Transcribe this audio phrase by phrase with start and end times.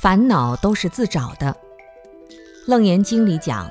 [0.00, 1.52] 烦恼都是自找的，
[2.68, 3.68] 《楞严经》里讲，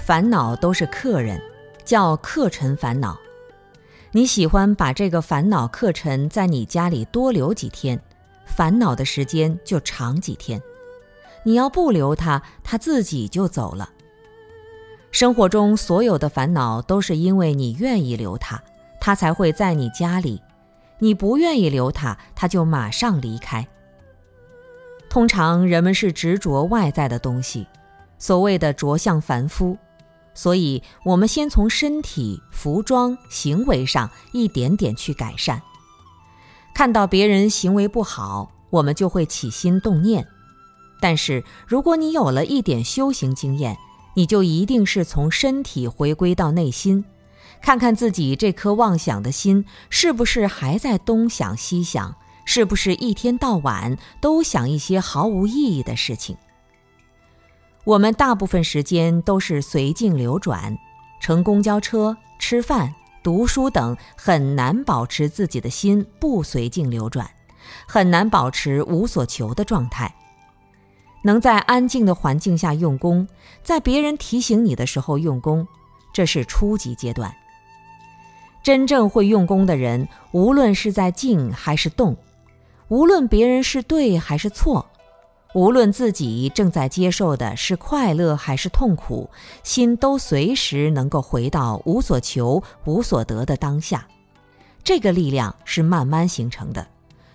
[0.00, 1.38] 烦恼都是客人，
[1.84, 3.18] 叫客尘烦恼。
[4.12, 8.00] 你喜欢把这个烦恼客尘在你家里多留几天，
[8.46, 10.58] 烦恼的时间就长几天。
[11.42, 13.90] 你要不留它，它自己就走了。
[15.10, 18.58] 生活中所有的烦恼都是因为你愿意留它，
[18.98, 20.40] 它才会在你家里；
[20.98, 23.68] 你不愿意留它，它就马上离开。
[25.08, 27.66] 通常人们是执着外在的东西，
[28.18, 29.76] 所谓的着相凡夫，
[30.34, 35.60] 所以我们先从身体、服装、行为上一点点去改善。
[36.74, 40.26] 看到别人行为不好，我们就会起心动念。
[41.00, 43.78] 但是如果你有了一点修行经验，
[44.14, 47.04] 你就一定是从身体回归到内心，
[47.62, 52.14] 看看自己这颗妄想的心是不是还在东想西想。
[52.50, 56.34] 是不是一天到晚都想一些毫无意义的事情？
[57.84, 60.74] 我们大部分时间都是随境流转，
[61.20, 67.28] 乘公交车、吃饭、读书等，很难保持自己的心不随境流转，
[67.86, 70.14] 很难保持无所求的状态。
[71.24, 73.28] 能在安静的环境下用功，
[73.62, 75.68] 在别人提醒你的时候用功，
[76.14, 77.30] 这是初级阶段。
[78.62, 82.16] 真正会用功的人，无论是在静还是动。
[82.88, 84.86] 无论别人是对还是错，
[85.54, 89.28] 无论自己正在接受的是快乐还是痛苦，
[89.62, 94.06] 心都随时能够回到无所求、无所得的当下。
[94.82, 96.86] 这个力量是慢慢形成的，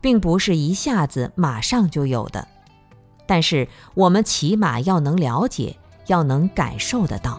[0.00, 2.48] 并不是一下子马上就有的。
[3.26, 7.38] 但是我们起码要能了解，要能感受得到。